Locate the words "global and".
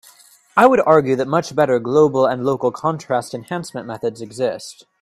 1.77-2.43